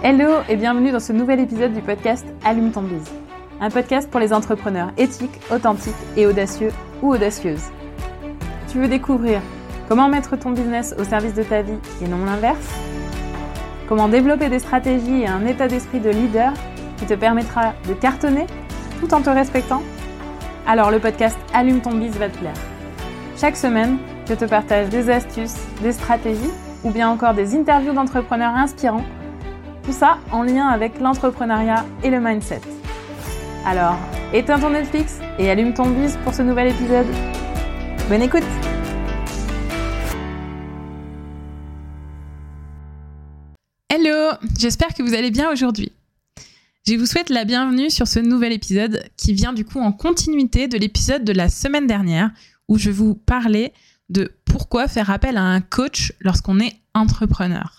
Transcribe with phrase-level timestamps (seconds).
[0.00, 3.10] Hello et bienvenue dans ce nouvel épisode du podcast Allume ton bise.
[3.60, 6.70] Un podcast pour les entrepreneurs éthiques, authentiques et audacieux
[7.02, 7.64] ou audacieuses.
[8.70, 9.40] Tu veux découvrir
[9.88, 12.64] comment mettre ton business au service de ta vie et non l'inverse?
[13.88, 16.52] Comment développer des stratégies et un état d'esprit de leader
[16.98, 18.46] qui te permettra de cartonner
[19.00, 19.82] tout en te respectant?
[20.68, 22.54] Alors le podcast Allume ton bise va te plaire.
[23.36, 26.52] Chaque semaine, je te partage des astuces, des stratégies
[26.84, 29.04] ou bien encore des interviews d'entrepreneurs inspirants.
[29.88, 32.60] Tout ça en lien avec l'entrepreneuriat et le mindset.
[33.64, 33.96] Alors,
[34.34, 37.06] éteins ton Netflix et allume ton bise pour ce nouvel épisode.
[38.10, 38.42] Bonne écoute
[43.88, 45.90] Hello, j'espère que vous allez bien aujourd'hui.
[46.86, 50.68] Je vous souhaite la bienvenue sur ce nouvel épisode qui vient du coup en continuité
[50.68, 52.30] de l'épisode de la semaine dernière
[52.68, 53.72] où je vous parlais
[54.10, 57.77] de pourquoi faire appel à un coach lorsqu'on est entrepreneur.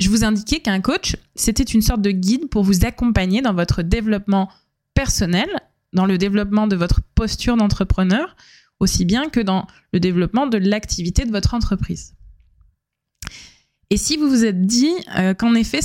[0.00, 3.82] Je vous indiquais qu'un coach, c'était une sorte de guide pour vous accompagner dans votre
[3.82, 4.48] développement
[4.94, 5.48] personnel,
[5.92, 8.34] dans le développement de votre posture d'entrepreneur,
[8.80, 12.14] aussi bien que dans le développement de l'activité de votre entreprise.
[13.90, 15.80] Et si vous vous êtes dit euh, qu'en effet,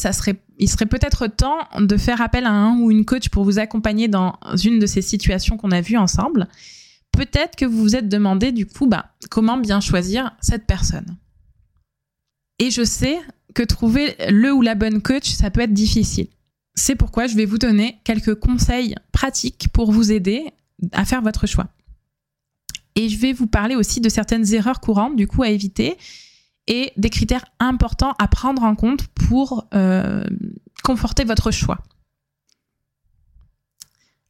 [0.60, 4.08] il serait peut-être temps de faire appel à un ou une coach pour vous accompagner
[4.08, 6.48] dans une de ces situations qu'on a vues ensemble,
[7.12, 11.18] peut-être que vous vous êtes demandé du coup bah, comment bien choisir cette personne.
[12.60, 13.20] Et je sais
[13.56, 16.28] que trouver le ou la bonne coach, ça peut être difficile.
[16.76, 20.44] C'est pourquoi je vais vous donner quelques conseils pratiques pour vous aider
[20.92, 21.68] à faire votre choix.
[22.96, 25.98] Et je vais vous parler aussi de certaines erreurs courantes du coup à éviter
[26.68, 30.24] et des critères importants à prendre en compte pour euh,
[30.84, 31.80] conforter votre choix.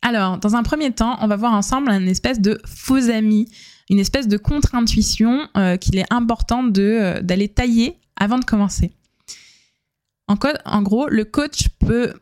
[0.02, 3.48] Alors, dans un premier temps, on va voir ensemble un espèce de faux ami,
[3.90, 8.94] une espèce de contre-intuition euh, qu'il est important euh, d'aller tailler avant de commencer.
[10.28, 12.14] En, gros, le coach peut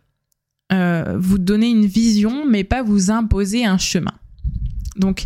[0.72, 4.14] euh, vous donner une vision, mais pas vous imposer un chemin.
[4.98, 5.26] Donc,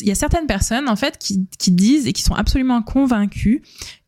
[0.00, 3.62] il y a certaines personnes, en fait, qui, disent et qui sont absolument convaincues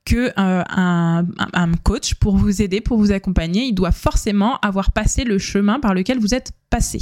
[0.05, 5.25] que un, un, coach, pour vous aider, pour vous accompagner, il doit forcément avoir passé
[5.25, 7.01] le chemin par lequel vous êtes passé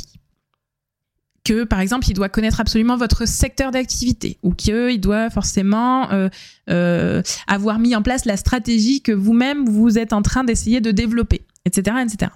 [1.49, 6.29] que par exemple il doit connaître absolument votre secteur d'activité ou qu'il doit forcément euh,
[6.69, 10.91] euh, avoir mis en place la stratégie que vous-même vous êtes en train d'essayer de
[10.91, 12.33] développer, etc., etc.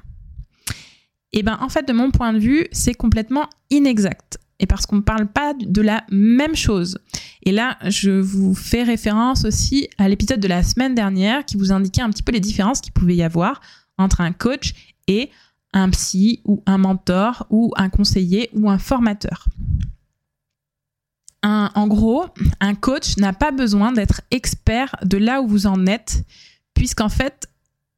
[1.34, 4.97] Et ben en fait de mon point de vue c'est complètement inexact et parce qu'on
[4.97, 6.97] ne parle pas de la même chose.
[7.43, 11.72] Et là, je vous fais référence aussi à l'épisode de la semaine dernière qui vous
[11.72, 13.61] indiquait un petit peu les différences qu'il pouvait y avoir
[13.99, 14.72] entre un coach
[15.09, 15.31] et
[15.72, 19.47] un psy ou un mentor ou un conseiller ou un formateur.
[21.43, 22.27] en gros,
[22.60, 26.25] un coach n'a pas besoin d'être expert de là où vous en êtes,
[26.75, 27.49] puisqu'en fait,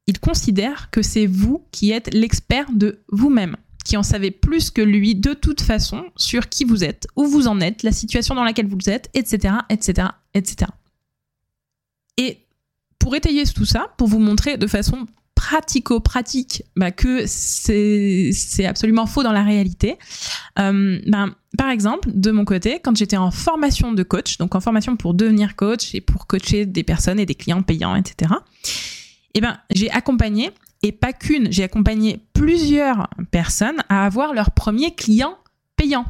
[0.07, 4.83] il considère que c'est vous qui êtes l'expert de vous-même, qui en savez plus que
[4.83, 8.45] lui de toute façon sur qui vous êtes, où vous en êtes, la situation dans
[8.45, 10.71] laquelle vous êtes, etc., etc., etc.
[12.17, 12.39] Et
[12.99, 19.23] pour étayer tout ça, pour vous montrer de façon pratico-pratique bah, que c'est absolument faux
[19.23, 19.99] dans la réalité.
[20.59, 24.61] Euh, ben, par exemple, de mon côté, quand j'étais en formation de coach, donc en
[24.61, 28.33] formation pour devenir coach et pour coacher des personnes et des clients payants, etc.,
[29.35, 30.51] eh ben, j'ai accompagné,
[30.83, 35.37] et pas qu'une, j'ai accompagné plusieurs personnes à avoir leur premier client
[35.77, 36.05] payant.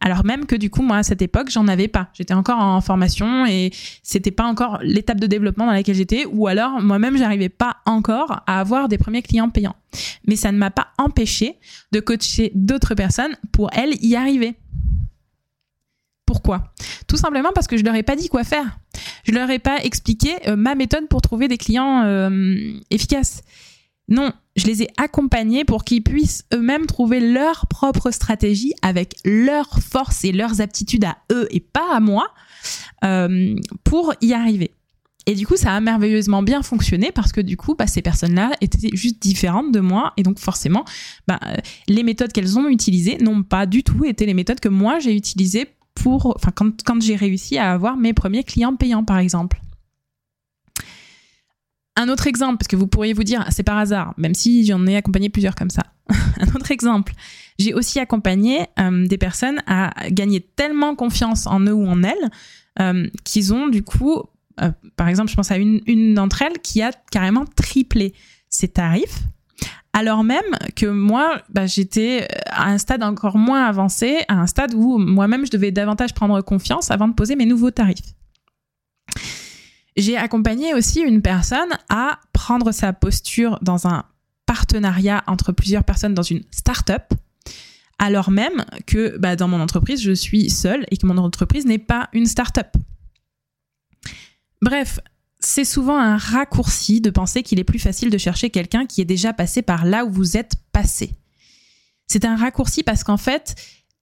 [0.00, 2.08] Alors même que du coup, moi, à cette époque, j'en avais pas.
[2.14, 3.70] J'étais encore en formation et
[4.02, 8.42] c'était pas encore l'étape de développement dans laquelle j'étais, ou alors moi-même, j'arrivais pas encore
[8.46, 9.76] à avoir des premiers clients payants.
[10.26, 11.56] Mais ça ne m'a pas empêché
[11.92, 14.54] de coacher d'autres personnes pour elles y arriver.
[16.26, 16.74] Pourquoi?
[17.06, 18.78] Tout simplement parce que je leur ai pas dit quoi faire.
[19.24, 22.54] Je leur ai pas expliqué euh, ma méthode pour trouver des clients euh,
[22.90, 23.42] efficaces.
[24.08, 29.80] Non, je les ai accompagnés pour qu'ils puissent eux-mêmes trouver leur propre stratégie avec leurs
[29.80, 32.28] forces et leurs aptitudes à eux et pas à moi
[33.04, 33.54] euh,
[33.84, 34.72] pour y arriver.
[35.26, 38.52] Et du coup, ça a merveilleusement bien fonctionné parce que du coup, bah, ces personnes-là
[38.62, 40.14] étaient juste différentes de moi.
[40.16, 40.86] Et donc, forcément,
[41.26, 41.38] bah,
[41.86, 45.14] les méthodes qu'elles ont utilisées n'ont pas du tout été les méthodes que moi j'ai
[45.14, 45.66] utilisées
[46.84, 49.60] quand j'ai réussi à avoir mes premiers clients payants, par exemple.
[51.98, 54.86] Un autre exemple, parce que vous pourriez vous dire, c'est par hasard, même si j'en
[54.86, 55.82] ai accompagné plusieurs comme ça.
[56.40, 57.12] un autre exemple,
[57.58, 62.30] j'ai aussi accompagné euh, des personnes à gagner tellement confiance en eux ou en elles
[62.80, 64.22] euh, qu'ils ont du coup,
[64.62, 68.14] euh, par exemple, je pense à une, une d'entre elles qui a carrément triplé
[68.48, 69.24] ses tarifs,
[69.92, 74.72] alors même que moi, bah, j'étais à un stade encore moins avancé, à un stade
[74.72, 78.14] où moi-même je devais davantage prendre confiance avant de poser mes nouveaux tarifs
[79.98, 84.04] j'ai accompagné aussi une personne à prendre sa posture dans un
[84.46, 87.12] partenariat entre plusieurs personnes dans une start-up,
[87.98, 91.78] alors même que bah, dans mon entreprise, je suis seule et que mon entreprise n'est
[91.78, 92.68] pas une start-up.
[94.62, 95.00] Bref,
[95.40, 99.04] c'est souvent un raccourci de penser qu'il est plus facile de chercher quelqu'un qui est
[99.04, 101.12] déjà passé par là où vous êtes passé.
[102.06, 103.54] C'est un raccourci parce qu'en fait,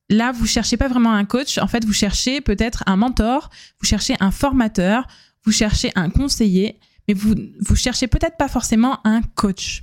[0.08, 1.58] là, vous cherchez pas vraiment un coach.
[1.58, 3.50] En fait, vous cherchez peut-être un mentor,
[3.80, 5.06] vous cherchez un formateur,
[5.46, 6.78] vous cherchez un conseiller,
[7.08, 9.82] mais vous vous cherchez peut-être pas forcément un coach.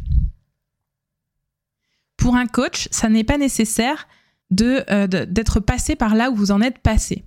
[2.17, 4.07] Pour un coach, ça n'est pas nécessaire
[4.51, 7.23] de euh, d'être passé par là où vous en êtes passé.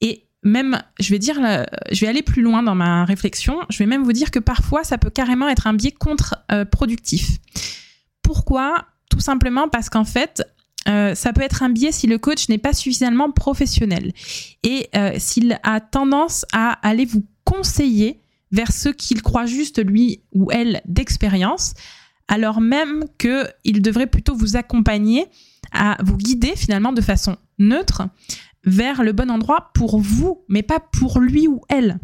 [0.00, 3.58] Et même, je vais dire, euh, je vais aller plus loin dans ma réflexion.
[3.68, 7.38] Je vais même vous dire que parfois, ça peut carrément être un biais contre-productif.
[8.22, 8.86] Pourquoi?
[9.10, 10.42] Tout simplement parce qu'en fait,
[10.88, 14.12] euh, ça peut être un biais si le coach n'est pas suffisamment professionnel
[14.62, 18.20] et euh, s'il a tendance à aller vous conseiller
[18.52, 21.74] vers ce qu'il croit juste lui ou elle d'expérience,
[22.28, 25.26] alors même qu'il devrait plutôt vous accompagner
[25.72, 28.02] à vous guider finalement de façon neutre
[28.64, 31.98] vers le bon endroit pour vous, mais pas pour lui ou elle.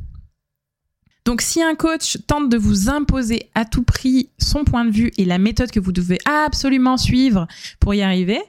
[1.25, 5.12] Donc si un coach tente de vous imposer à tout prix son point de vue
[5.19, 7.46] et la méthode que vous devez absolument suivre
[7.79, 8.40] pour y arriver,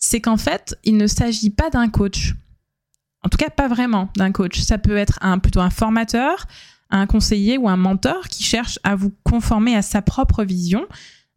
[0.00, 2.34] c'est qu'en fait, il ne s'agit pas d'un coach.
[3.22, 4.60] En tout cas, pas vraiment d'un coach.
[4.60, 6.46] Ça peut être un, plutôt un formateur,
[6.88, 10.86] un conseiller ou un mentor qui cherche à vous conformer à sa propre vision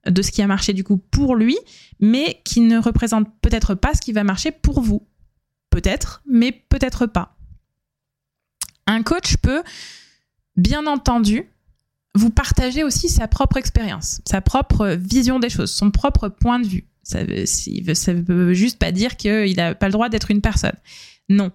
[0.07, 1.57] de ce qui a marché du coup pour lui,
[1.99, 5.05] mais qui ne représente peut-être pas ce qui va marcher pour vous.
[5.69, 7.35] Peut-être, mais peut-être pas.
[8.87, 9.63] Un coach peut,
[10.55, 11.49] bien entendu,
[12.15, 16.67] vous partager aussi sa propre expérience, sa propre vision des choses, son propre point de
[16.67, 16.87] vue.
[17.03, 17.45] Ça veut,
[18.27, 20.75] veut juste pas dire qu'il n'a pas le droit d'être une personne.
[21.29, 21.51] Non.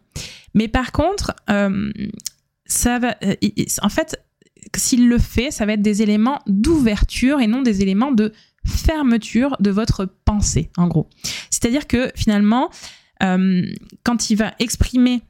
[0.54, 1.92] Mais par contre, euh,
[2.66, 3.16] ça va.
[3.24, 3.34] Euh,
[3.82, 4.20] en fait,
[4.76, 8.32] s'il le fait, ça va être des éléments d'ouverture et non des éléments de
[8.66, 11.08] fermeture de votre pensée, en gros.
[11.50, 12.70] C'est-à-dire que finalement,
[13.22, 13.62] euh,
[14.04, 15.22] quand il va exprimer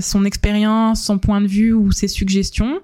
[0.00, 2.80] son expérience, son point de vue ou ses suggestions,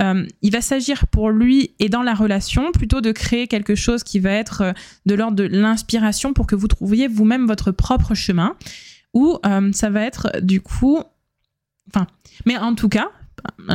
[0.00, 4.02] euh, il va s'agir pour lui et dans la relation plutôt de créer quelque chose
[4.02, 4.72] qui va être euh,
[5.04, 8.56] de l'ordre de l'inspiration pour que vous trouviez vous-même votre propre chemin,
[9.12, 11.02] ou euh, ça va être du coup,
[11.88, 12.06] enfin,
[12.46, 13.10] mais en tout cas,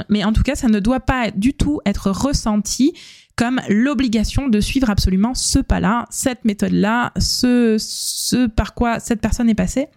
[0.10, 2.94] mais en tout cas, ça ne doit pas du tout être ressenti
[3.36, 9.50] comme l'obligation de suivre absolument ce pas-là, cette méthode-là, ce, ce par quoi cette personne
[9.50, 9.88] est passée.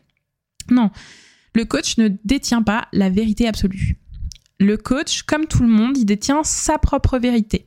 [0.70, 0.90] Non,
[1.54, 3.99] le coach ne détient pas la vérité absolue
[4.60, 7.66] le coach, comme tout le monde, il détient sa propre vérité.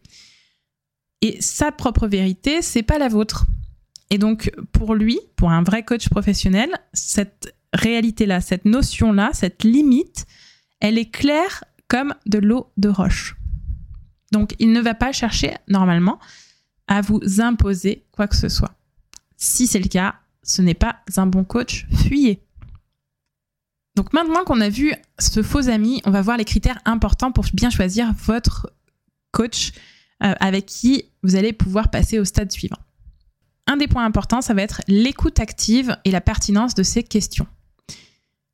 [1.21, 3.45] Et sa propre vérité, c'est pas la vôtre.
[4.11, 10.27] Et donc, pour lui, pour un vrai coach professionnel, cette réalité-là, cette notion-là, cette limite,
[10.79, 13.35] elle est claire comme de l'eau de roche.
[14.31, 16.19] Donc, il ne va pas chercher, normalement,
[16.87, 18.75] à vous imposer quoi que ce soit.
[19.35, 22.43] Si c'est le cas, ce n'est pas un bon coach, fuyez.
[23.95, 27.45] Donc maintenant qu'on a vu ce faux ami, on va voir les critères importants pour
[27.53, 28.73] bien choisir votre
[29.31, 29.71] coach
[30.23, 32.77] euh, avec qui vous allez pouvoir passer au stade suivant.
[33.67, 37.47] Un des points importants, ça va être l'écoute active et la pertinence de ces questions.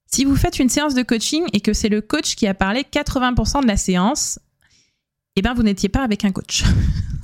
[0.05, 2.81] Si vous faites une séance de coaching et que c'est le coach qui a parlé
[2.81, 4.39] 80% de la séance,
[5.39, 6.63] eh bien vous n'étiez pas avec un coach.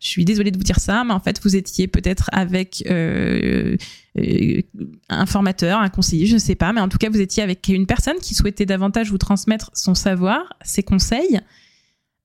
[0.00, 3.76] je suis désolée de vous dire ça, mais en fait, vous étiez peut-être avec euh,
[4.18, 4.60] euh,
[5.08, 7.68] un formateur, un conseiller, je ne sais pas, mais en tout cas, vous étiez avec
[7.68, 11.40] une personne qui souhaitait davantage vous transmettre son savoir, ses conseils,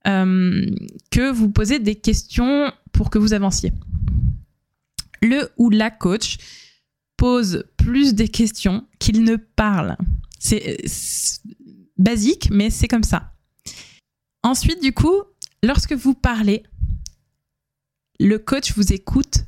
[0.07, 0.65] euh,
[1.11, 3.73] que vous posez des questions pour que vous avanciez.
[5.21, 6.37] Le ou la coach
[7.15, 9.97] pose plus des questions qu'il ne parle.
[10.39, 10.77] C'est
[11.97, 13.33] basique, mais c'est comme ça.
[14.43, 15.21] Ensuite, du coup,
[15.63, 16.63] lorsque vous parlez,
[18.19, 19.45] le coach vous écoute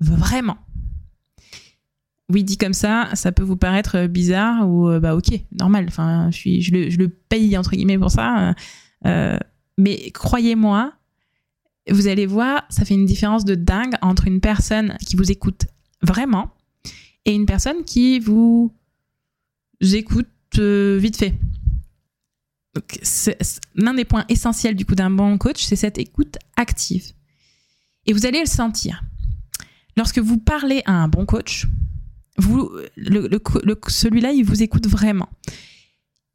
[0.00, 0.58] vraiment.
[2.30, 5.86] Oui, dit comme ça, ça peut vous paraître bizarre ou euh, bah ok, normal.
[5.88, 8.54] Enfin, je le, paye entre guillemets pour ça.
[9.06, 9.38] Euh,
[9.78, 10.92] mais croyez-moi,
[11.90, 15.66] vous allez voir, ça fait une différence de dingue entre une personne qui vous écoute
[16.02, 16.50] vraiment
[17.24, 18.72] et une personne qui vous
[19.80, 20.28] écoute
[20.58, 21.34] euh, vite fait.
[23.74, 27.12] L'un des points essentiels du coup d'un bon coach, c'est cette écoute active.
[28.06, 29.02] Et vous allez le sentir.
[29.96, 31.66] Lorsque vous parlez à un bon coach,
[32.38, 32.70] vous,
[33.88, 35.28] celui-là, il vous écoute vraiment.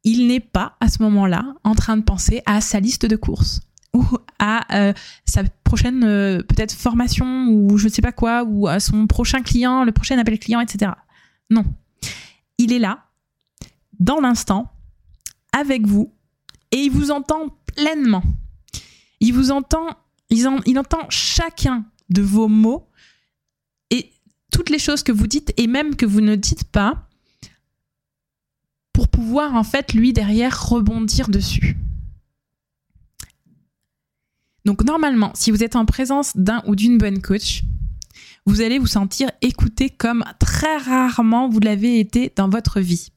[0.04, 3.60] Il n'est pas à ce moment-là en train de penser à sa liste de courses
[3.94, 4.04] ou
[4.38, 4.92] à euh,
[5.24, 9.40] sa prochaine euh, peut-être formation ou je ne sais pas quoi ou à son prochain
[9.42, 10.92] client, le prochain appel client, etc.
[11.48, 11.64] Non,
[12.58, 13.04] il est là
[13.98, 14.70] dans l'instant
[15.52, 16.12] avec vous
[16.74, 18.24] et il vous entend pleinement.
[19.20, 19.96] Il vous entend
[20.28, 22.88] il, entend chacun, de vos mots
[23.90, 24.12] et
[24.52, 27.08] toutes les choses que vous dites et même que vous ne dites pas
[28.92, 31.76] pour pouvoir en fait lui derrière rebondir dessus.
[34.64, 37.62] Donc normalement, si vous êtes en présence d'un ou d'une bonne coach,
[38.46, 43.12] vous allez vous sentir écouté comme très rarement vous l'avez été dans votre vie.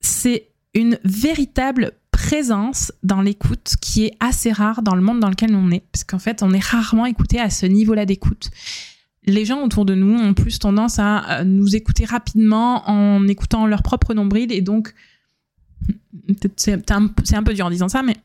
[0.00, 5.54] C'est une véritable présence dans l'écoute qui est assez rare dans le monde dans lequel
[5.54, 8.50] on est, parce qu'en fait, on est rarement écouté à ce niveau-là d'écoute.
[9.24, 13.82] Les gens autour de nous ont plus tendance à nous écouter rapidement en écoutant leur
[13.82, 14.94] propre nombril, et donc,
[16.56, 18.16] c'est un, un peu dur en disant ça, mais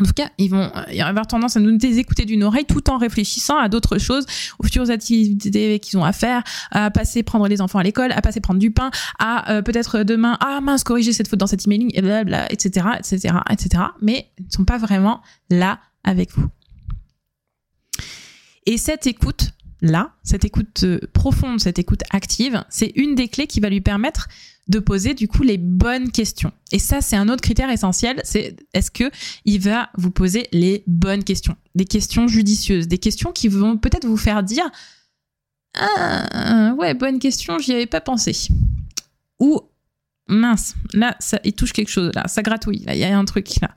[0.00, 0.70] en tout cas, ils vont
[1.00, 4.26] avoir tendance à nous écouter d'une oreille tout en réfléchissant à d'autres choses,
[4.58, 8.20] aux futures activités qu'ils ont à faire, à passer prendre les enfants à l'école, à
[8.20, 11.66] passer prendre du pain, à euh, peut-être demain, ah mince, corriger cette faute dans cet
[11.66, 13.84] emailing, et blablabla, etc., etc., etc.
[14.02, 16.48] Mais ils ne sont pas vraiment là avec vous.
[18.66, 19.50] Et cette écoute,
[19.84, 23.82] là, cette écoute euh, profonde, cette écoute active, c'est une des clés qui va lui
[23.82, 24.28] permettre
[24.66, 26.52] de poser du coup les bonnes questions.
[26.72, 29.10] Et ça, c'est un autre critère essentiel, c'est est-ce que
[29.44, 34.06] il va vous poser les bonnes questions, des questions judicieuses, des questions qui vont peut-être
[34.06, 34.68] vous faire dire
[35.76, 38.48] ah ouais bonne question, j'y avais pas pensé.
[39.38, 39.60] Ou
[40.28, 43.24] mince, là ça il touche quelque chose là, ça gratouille, là il y a un
[43.26, 43.74] truc là.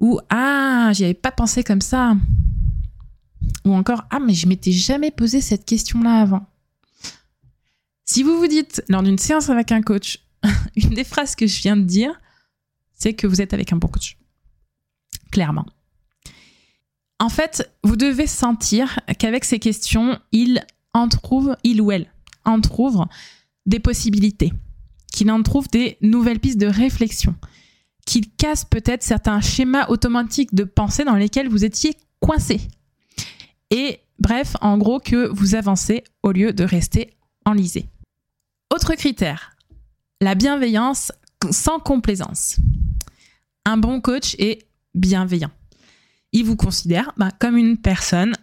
[0.00, 2.14] Ou ah j'y avais pas pensé comme ça.
[3.64, 6.46] Ou encore ah mais je m'étais jamais posé cette question là avant.
[8.04, 10.20] Si vous vous dites lors d'une séance avec un coach,
[10.76, 12.18] une des phrases que je viens de dire,
[12.94, 14.16] c'est que vous êtes avec un bon coach.
[15.30, 15.66] Clairement.
[17.20, 20.64] En fait, vous devez sentir qu'avec ces questions, il
[20.94, 22.10] en trouve, il ou elle,
[22.44, 23.04] en trouve
[23.66, 24.52] des possibilités,
[25.12, 27.34] qu'il en trouve des nouvelles pistes de réflexion,
[28.06, 32.60] qu'il casse peut-être certains schémas automatiques de pensée dans lesquels vous étiez coincé.
[33.70, 37.10] Et bref, en gros, que vous avancez au lieu de rester
[37.44, 37.88] enlisé.
[38.72, 39.56] Autre critère,
[40.20, 41.12] la bienveillance
[41.50, 42.58] sans complaisance.
[43.64, 45.50] Un bon coach est bienveillant.
[46.32, 48.34] Il vous considère bah, comme une personne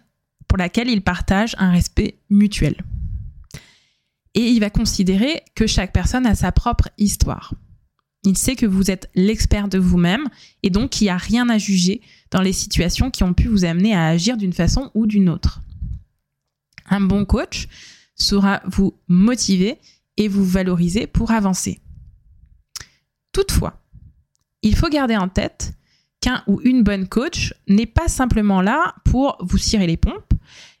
[0.48, 2.76] pour laquelle il partage un respect mutuel.
[4.34, 7.54] Et il va considérer que chaque personne a sa propre histoire.
[8.26, 10.26] Il sait que vous êtes l'expert de vous-même
[10.64, 12.00] et donc il n'y a rien à juger
[12.32, 15.60] dans les situations qui ont pu vous amener à agir d'une façon ou d'une autre.
[16.86, 17.68] Un bon coach
[18.16, 19.78] saura vous motiver
[20.16, 21.78] et vous valoriser pour avancer.
[23.30, 23.80] Toutefois,
[24.62, 25.74] il faut garder en tête
[26.20, 30.34] qu'un ou une bonne coach n'est pas simplement là pour vous cirer les pompes,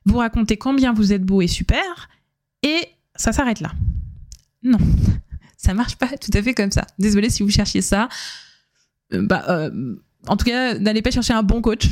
[0.04, 2.08] vous raconter combien vous êtes beau et super,
[2.64, 3.72] et ça s'arrête là.
[4.64, 4.78] Non,
[5.66, 6.86] ça marche pas tout à fait comme ça.
[6.98, 8.08] Désolé si vous cherchiez ça.
[9.12, 9.96] Euh, bah, euh,
[10.26, 11.88] en tout cas, n'allez pas chercher un bon coach.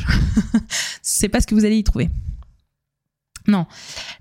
[1.03, 2.09] C'est pas ce que vous allez y trouver.
[3.47, 3.67] Non.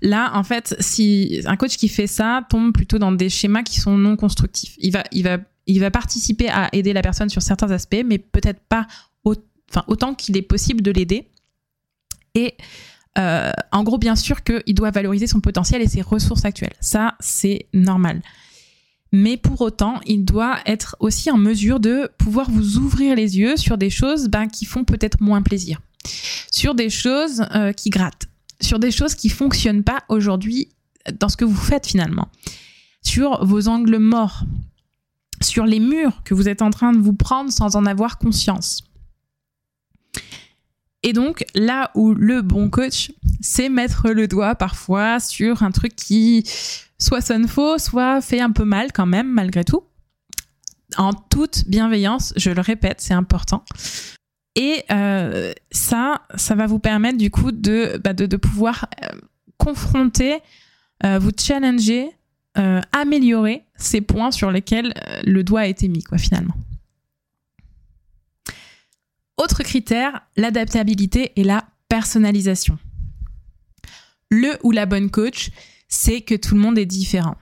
[0.02, 3.80] Là, en fait, si un coach qui fait ça tombe plutôt dans des schémas qui
[3.80, 4.74] sont non constructifs.
[4.78, 8.18] Il va, il va, il va participer à aider la personne sur certains aspects, mais
[8.18, 8.86] peut-être pas
[9.24, 11.28] enfin, autant qu'il est possible de l'aider.
[12.34, 12.54] Et
[13.18, 16.74] euh, en gros, bien sûr qu'il doit valoriser son potentiel et ses ressources actuelles.
[16.80, 18.20] Ça, c'est normal.
[19.14, 23.56] Mais pour autant, il doit être aussi en mesure de pouvoir vous ouvrir les yeux
[23.56, 25.80] sur des choses ben, qui font peut-être moins plaisir,
[26.50, 28.26] sur des choses euh, qui grattent.
[28.60, 30.68] Sur des choses qui fonctionnent pas aujourd'hui
[31.20, 32.26] dans ce que vous faites finalement,
[33.02, 34.42] sur vos angles morts,
[35.40, 38.82] sur les murs que vous êtes en train de vous prendre sans en avoir conscience.
[41.04, 43.12] Et donc là où le bon coach,
[43.44, 46.48] c'est mettre le doigt parfois sur un truc qui
[46.98, 49.84] soit sonne faux, soit fait un peu mal quand même malgré tout.
[50.96, 53.62] En toute bienveillance, je le répète, c'est important.
[54.56, 59.08] Et euh, ça, ça va vous permettre du coup de, bah, de, pouvoir euh,
[59.58, 60.38] confronter,
[61.04, 62.10] euh, vous challenger,
[62.92, 66.54] améliorer ces points sur lesquels le doigt a été mis, quoi, finalement.
[69.36, 72.78] Autre critère, l'adaptabilité et la personnalisation.
[74.34, 75.50] Le ou la bonne coach,
[75.88, 77.36] c'est que tout le monde est différent.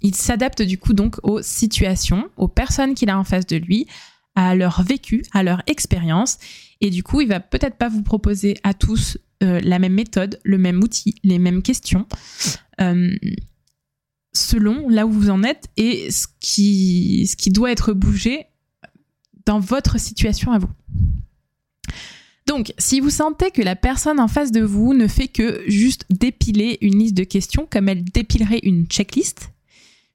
[0.00, 3.86] Il s'adapte du coup donc aux situations, aux personnes qu'il a en face de lui,
[4.34, 6.38] à leur vécu, à leur expérience.
[6.80, 10.40] Et du coup, il va peut-être pas vous proposer à tous euh, la même méthode,
[10.42, 12.06] le même outil, les mêmes questions,
[12.80, 13.14] euh,
[14.32, 18.46] selon là où vous en êtes et ce qui, ce qui doit être bougé
[19.44, 20.70] dans votre situation à vous.
[22.48, 26.06] Donc, si vous sentez que la personne en face de vous ne fait que juste
[26.08, 29.50] dépiler une liste de questions comme elle dépilerait une checklist,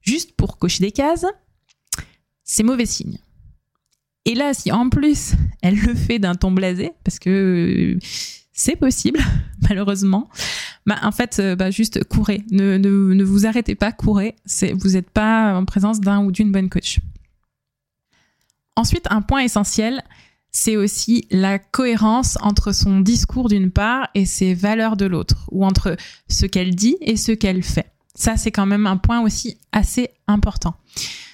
[0.02, 1.28] juste pour cocher des cases,
[2.44, 3.20] c'est mauvais signe.
[4.26, 8.00] Et là, si en plus elle le fait d'un ton blasé, parce que
[8.52, 9.20] c'est possible,
[9.70, 10.28] malheureusement.
[10.88, 12.44] Bah, en fait, euh, bah, juste courez.
[12.50, 14.34] Ne, ne, ne, vous arrêtez pas, courez.
[14.74, 17.00] Vous n'êtes pas en présence d'un ou d'une bonne coach.
[18.76, 20.02] Ensuite, un point essentiel,
[20.54, 25.66] c'est aussi la cohérence entre son discours d'une part et ses valeurs de l'autre, ou
[25.66, 25.98] entre
[26.30, 27.92] ce qu'elle dit et ce qu'elle fait.
[28.16, 30.76] Ça, c'est quand même un point aussi assez important.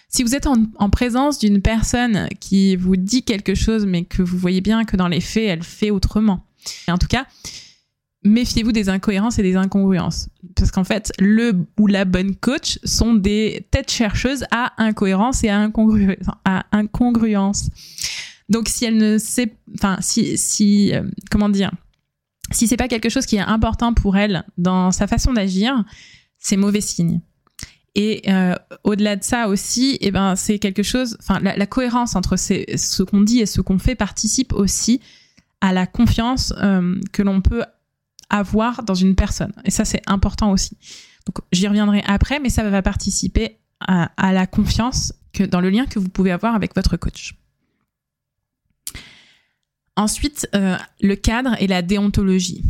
[0.07, 4.37] Si vous êtes en, présence d'une personne qui vous dit quelque chose, mais que vous
[4.37, 6.45] voyez bien que dans les faits, elle fait autrement.
[6.87, 7.27] en tout cas,
[8.23, 10.29] méfiez-vous des incohérences et des incongruences.
[10.55, 15.49] Parce qu'en fait, le ou la bonne coach sont des têtes chercheuses à incohérence et
[15.49, 17.69] à, incongru à incongruence.
[18.49, 21.71] Donc si elle ne sait, enfin si si euh, comment dire,
[22.51, 25.83] si c'est pas quelque chose qui est important pour elle dans sa façon d'agir,
[26.37, 27.21] c'est mauvais signe.
[27.95, 31.17] Et euh, au-delà de ça aussi, eh ben c'est quelque chose.
[31.19, 35.01] Enfin, la, cohérence entre ce qu'on dit et ce qu'on fait participe aussi
[35.61, 37.63] à la confiance euh, que l'on peut
[38.29, 39.53] avoir dans une personne.
[39.65, 40.77] Et ça, c'est important aussi.
[41.25, 45.69] Donc, j'y reviendrai après, mais ça va participer à, à, la confiance que dans le
[45.69, 47.35] lien que vous pouvez avoir avec votre coach.
[49.99, 52.63] Ensuite, euh, le cadre et la déontologie.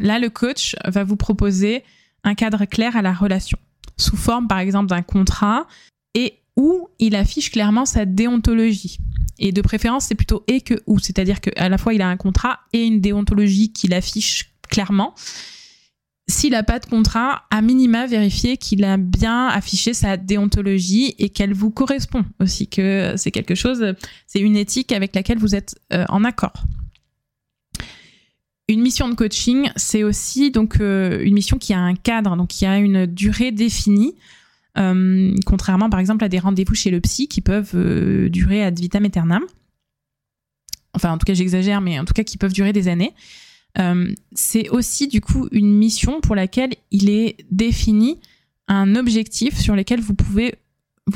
[0.00, 1.84] Là, le coach va vous proposer
[2.24, 3.56] un cadre clair à la relation,
[3.96, 5.68] sous forme par exemple d'un contrat,
[6.14, 8.98] et où il affiche clairement sa déontologie.
[9.38, 12.16] Et de préférence, c'est plutôt et que ou, c'est-à-dire qu'à la fois il a un
[12.16, 15.14] contrat et une déontologie qu'il affiche clairement
[16.30, 21.28] s'il n'a pas de contrat, à minima, vérifiez qu'il a bien affiché sa déontologie et
[21.28, 23.94] qu'elle vous correspond aussi, que c'est quelque chose,
[24.26, 26.64] c'est une éthique avec laquelle vous êtes euh, en accord.
[28.68, 32.48] Une mission de coaching, c'est aussi donc euh, une mission qui a un cadre, donc
[32.48, 34.14] qui a une durée définie,
[34.78, 37.76] euh, contrairement par exemple à des rendez-vous chez le psy qui peuvent
[38.28, 39.42] durer ad vitam aeternam.
[40.92, 43.14] Enfin, en tout cas, j'exagère, mais en tout cas qui peuvent durer des années.
[43.78, 48.20] Euh, c'est aussi du coup une mission pour laquelle il est défini
[48.68, 50.54] un objectif sur lequel vous pouvez,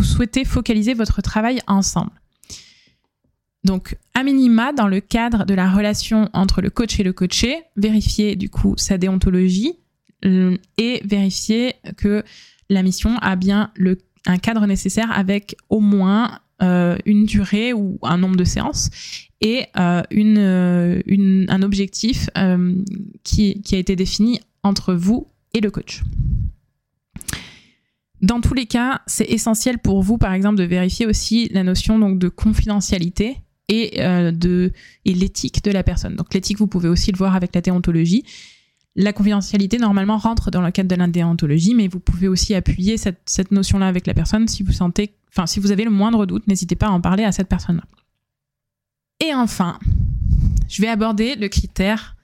[0.03, 2.13] souhaitez focaliser votre travail ensemble.
[3.65, 7.63] Donc, à minima, dans le cadre de la relation entre le coach et le coaché,
[7.77, 9.79] vérifier du coup sa déontologie
[10.27, 12.23] euh, et vérifier que
[12.69, 13.73] la mission a bien
[14.27, 18.89] un cadre nécessaire avec au moins euh, une durée ou un nombre de séances
[19.41, 22.31] et euh, euh, une, un objectif
[23.25, 26.03] qui, qui a été défini entre vous et le coach.
[28.23, 31.99] Dans tous les cas, c'est essentiel pour vous, par exemple, de vérifier aussi la notion
[31.99, 33.39] donc, de confidentialité
[33.69, 34.73] et, de,
[35.05, 36.15] et l'éthique de la personne.
[36.15, 38.23] Donc l'éthique, vous pouvez aussi le voir avec la déontologie.
[38.97, 42.97] La confidentialité, normalement, rentre dans le cadre de la déontologie, mais vous pouvez aussi appuyer
[42.97, 46.27] cette, cette notion-là avec la personne si vous sentez Enfin, si vous avez le moindre
[46.27, 47.83] doute, n'hésitez pas à en parler à cette personne-là.
[49.21, 49.79] Et enfin,
[50.69, 52.17] je vais aborder le critère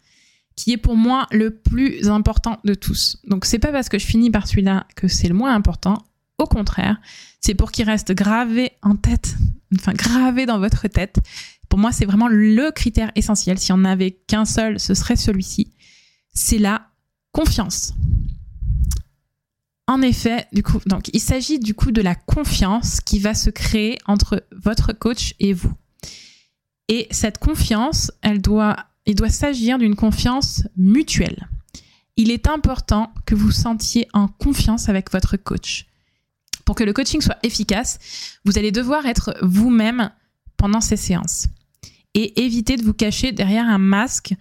[0.55, 3.19] qui est pour moi le plus important de tous.
[3.25, 6.05] Donc c'est pas parce que je finis par celui-là que c'est le moins important.
[6.39, 7.01] Au contraire,
[7.41, 9.37] c'est pour qu'il reste gravé en tête,
[9.79, 11.19] enfin gravé dans votre tête.
[11.69, 13.59] Pour moi, c'est vraiment le critère essentiel.
[13.59, 15.73] Si on n'avait qu'un seul, ce serait celui-ci.
[16.33, 16.89] C'est la
[17.33, 17.95] confiance.
[19.91, 23.51] En effet, du coup, donc il s'agit du coup de la confiance qui va se
[23.51, 25.73] créer entre votre coach et vous.
[26.87, 31.49] Et cette confiance, elle doit, il doit s'agir d'une confiance mutuelle.
[32.17, 35.87] Il est important que vous sentiez en confiance avec votre coach.
[36.65, 37.99] Pour que le coaching soit efficace,
[38.45, 40.13] vous allez devoir être vous-même
[40.57, 41.49] pendant ces séances
[42.15, 44.35] et éviter de vous cacher derrière un masque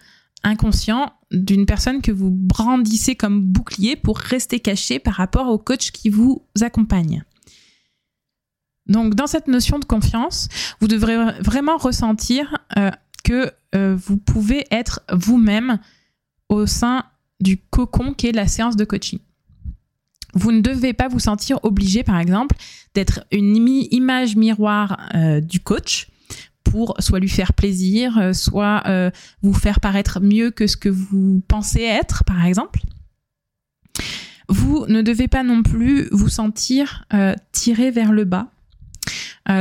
[0.43, 5.91] inconscient d'une personne que vous brandissez comme bouclier pour rester caché par rapport au coach
[5.91, 7.23] qui vous accompagne.
[8.87, 12.89] Donc dans cette notion de confiance, vous devrez vraiment ressentir euh,
[13.23, 15.79] que euh, vous pouvez être vous-même
[16.49, 17.05] au sein
[17.39, 19.19] du cocon qui est la séance de coaching.
[20.33, 22.55] Vous ne devez pas vous sentir obligé, par exemple,
[22.93, 23.55] d'être une
[23.91, 26.08] image miroir euh, du coach
[26.69, 29.09] pour soit lui faire plaisir, euh, soit euh,
[29.41, 32.81] vous faire paraître mieux que ce que vous pensez être, par exemple.
[34.47, 38.51] Vous ne devez pas non plus vous sentir euh, tiré vers le bas,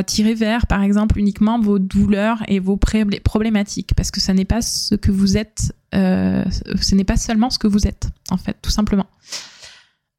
[0.07, 4.61] tiré vers, par exemple, uniquement vos douleurs et vos problématiques, parce que ce n'est pas
[4.61, 8.71] ce que vous êtes, ce n'est pas seulement ce que vous êtes, en fait, tout
[8.71, 9.07] simplement.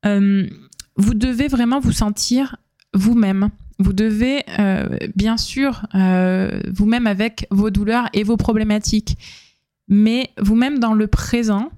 [0.03, 2.55] vous devez vraiment vous sentir
[2.95, 9.17] vous-même, vous devez euh, bien sûr euh, vous-même avec vos douleurs et vos problématiques,
[9.87, 11.71] mais vous-même dans le présent,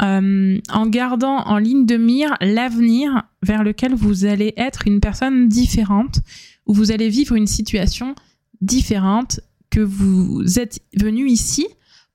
[0.00, 5.48] euh, en gardant en ligne de mire l'avenir vers lequel vous allez être une personne
[5.48, 6.20] différente,
[6.66, 8.14] où vous allez vivre une situation
[8.60, 11.66] différente, que vous êtes venu ici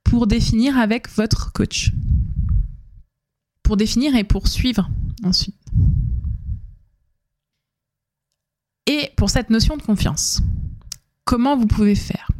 [0.02, 1.92] pour définir avec votre coach.
[3.62, 4.90] Pour définir et pour suivre
[5.22, 5.54] ensuite.
[8.86, 10.42] Et pour cette notion de confiance,
[11.24, 12.30] comment vous pouvez faire?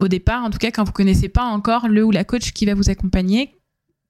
[0.00, 2.66] Au départ, en tout cas, quand vous connaissez pas encore le ou la coach qui
[2.66, 3.54] va vous accompagner,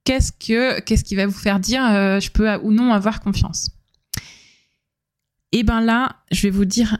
[0.04, 3.70] qu'est-ce que qu'est-ce qui va vous faire dire euh, je peux ou non avoir confiance?
[5.54, 6.96] Et eh ben là, je vais vous dire,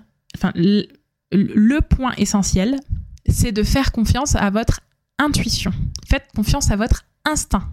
[1.33, 2.79] le point essentiel,
[3.27, 4.81] c'est de faire confiance à votre
[5.19, 5.73] intuition.
[6.07, 7.73] Faites confiance à votre instinct.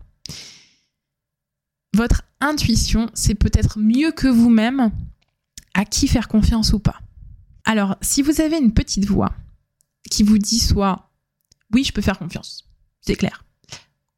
[1.93, 4.91] Votre intuition, c'est peut-être mieux que vous-même
[5.73, 6.99] à qui faire confiance ou pas.
[7.65, 9.33] Alors, si vous avez une petite voix
[10.09, 11.09] qui vous dit soit
[11.73, 12.67] oui, je peux faire confiance,
[13.01, 13.45] c'est clair,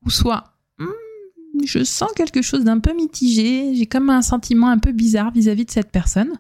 [0.06, 4.78] ou soit hmm, je sens quelque chose d'un peu mitigé, j'ai comme un sentiment un
[4.78, 6.38] peu bizarre vis-à-vis de cette personne,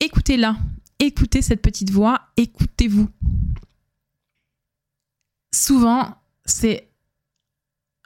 [0.00, 0.56] écoutez-la,
[0.98, 3.08] écoutez cette petite voix, écoutez-vous.
[5.52, 6.85] Souvent, c'est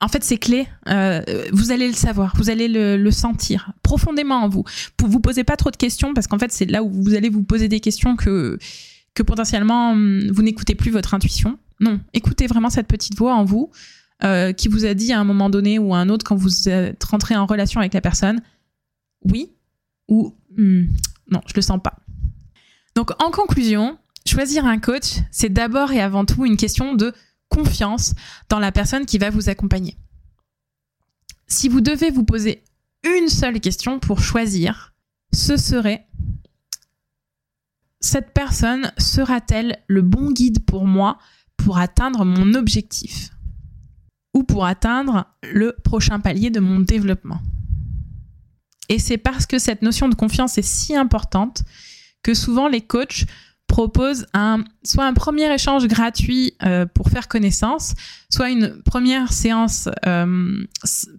[0.01, 0.67] en fait, c'est clé.
[0.89, 4.65] Euh, vous allez le savoir, vous allez le, sentir profondément en vous.
[4.99, 7.29] Vous vous posez pas trop de questions parce qu'en fait, c'est là où vous allez
[7.29, 8.59] vous poser des questions que
[9.13, 11.59] que potentiellement hum, vous n'écoutez plus votre intuition.
[11.81, 13.71] Non, écoutez vraiment cette petite voix en vous
[14.23, 16.69] euh, qui vous a dit à un moment donné ou à un autre quand vous
[16.69, 18.41] êtes rentré en relation avec la personne,
[19.25, 19.51] oui
[20.09, 20.89] ou hum,
[21.31, 21.97] non, je le sens pas.
[22.95, 27.13] Donc, en conclusion, choisir un coach, c'est d'abord et avant tout une question de
[27.51, 28.15] confiance
[28.49, 29.99] dans la personne qui va vous accompagner.
[31.47, 32.65] Si vous devez vous poser
[33.05, 34.95] une seule question pour choisir,
[35.35, 36.07] ce serait
[38.01, 41.19] cette personne sera-t-elle le bon guide pour moi
[41.59, 43.31] pour atteindre mon objectif
[44.33, 47.43] ou pour atteindre le prochain palier de mon développement?
[48.89, 51.63] Et c'est parce que cette notion de confiance est si importante
[52.23, 53.27] que souvent les coachs
[53.71, 57.95] propose un, soit un premier échange gratuit euh, pour faire connaissance,
[58.29, 60.67] soit une première séance euh,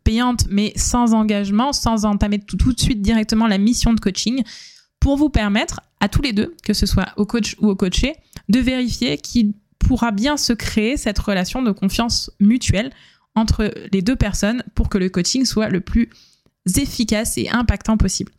[0.03, 4.43] payante mais sans engagement, sans entamer tout, tout, de suite directement la mission de coaching,
[4.99, 8.15] pour vous permettre à tous les deux, que ce soit au coach ou au coaché,
[8.49, 12.91] de vérifier qu'il pourra bien se créer cette relation de confiance mutuelle
[13.33, 16.09] entre les deux personnes pour que le coaching soit le plus
[16.75, 18.33] efficace et impactant possible.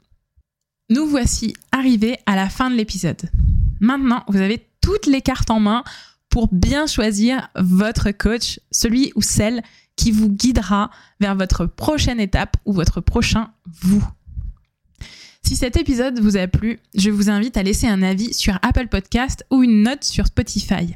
[0.90, 3.30] Nous voici arrivés à la fin de l'épisode.
[3.82, 5.82] Maintenant, vous avez toutes les cartes en main
[6.30, 9.62] pour bien choisir votre coach, celui ou celle
[9.96, 10.90] qui vous guidera
[11.20, 13.50] vers votre prochaine étape ou votre prochain
[13.82, 14.06] vous.
[15.42, 18.86] Si cet épisode vous a plu, je vous invite à laisser un avis sur Apple
[18.86, 20.94] Podcast ou une note sur Spotify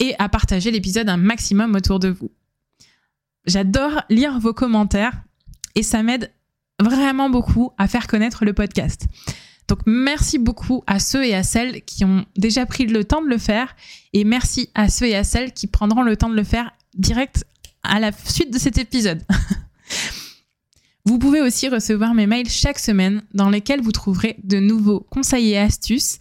[0.00, 2.32] et à partager l'épisode un maximum autour de vous.
[3.46, 5.22] J'adore lire vos commentaires
[5.76, 6.32] et ça m'aide
[6.82, 9.06] vraiment beaucoup à faire connaître le podcast.
[9.68, 13.28] Donc merci beaucoup à ceux et à celles qui ont déjà pris le temps de
[13.28, 13.74] le faire
[14.12, 17.44] et merci à ceux et à celles qui prendront le temps de le faire direct
[17.82, 19.22] à la suite de cet épisode.
[21.04, 25.50] vous pouvez aussi recevoir mes mails chaque semaine dans lesquels vous trouverez de nouveaux conseils
[25.50, 26.18] et astuces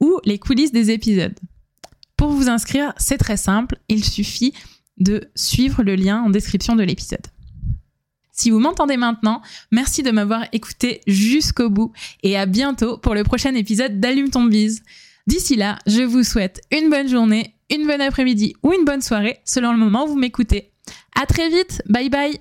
[0.00, 1.38] ou les coulisses des épisodes.
[2.16, 4.52] Pour vous inscrire, c'est très simple, il suffit
[4.98, 7.26] de suivre le lien en description de l'épisode.
[8.38, 13.24] Si vous m'entendez maintenant, merci de m'avoir écouté jusqu'au bout et à bientôt pour le
[13.24, 14.84] prochain épisode d'Allume ton bise.
[15.26, 19.40] D'ici là, je vous souhaite une bonne journée, une bonne après-midi ou une bonne soirée
[19.44, 20.70] selon le moment où vous m'écoutez.
[21.20, 22.38] À très vite, bye bye